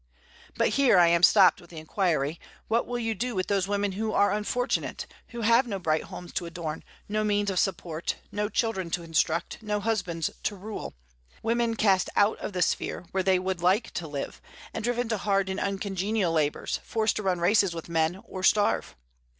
But 0.57 0.69
here 0.69 0.97
I 0.97 1.09
am 1.09 1.21
stopped 1.21 1.61
with 1.61 1.69
the 1.69 1.77
inquiry, 1.77 2.39
What 2.67 2.87
will 2.87 2.97
you 2.97 3.13
do 3.13 3.35
with 3.35 3.45
those 3.45 3.67
women 3.67 3.91
who 3.91 4.13
are 4.13 4.31
unfortunate, 4.31 5.05
who 5.27 5.41
have 5.41 5.67
no 5.67 5.77
bright 5.77 6.05
homes 6.05 6.33
to 6.33 6.47
adorn, 6.47 6.83
no 7.07 7.23
means 7.23 7.51
of 7.51 7.59
support, 7.59 8.15
no 8.31 8.49
children 8.49 8.89
to 8.89 9.03
instruct, 9.03 9.61
no 9.61 9.79
husbands 9.79 10.31
to 10.41 10.55
rule: 10.55 10.95
women 11.43 11.75
cast 11.75 12.09
out 12.15 12.39
of 12.39 12.53
the 12.53 12.63
sphere 12.63 13.05
where 13.11 13.21
they 13.21 13.37
would 13.37 13.61
like 13.61 13.91
to 13.91 14.07
live, 14.07 14.41
and 14.73 14.83
driven 14.83 15.07
to 15.09 15.19
hard 15.19 15.49
and 15.49 15.59
uncongenial 15.59 16.33
labors, 16.33 16.79
forced 16.83 17.17
to 17.17 17.21
run 17.21 17.39
races 17.39 17.75
with 17.75 17.87
men, 17.87 18.23
or 18.25 18.41
starve? 18.41 18.95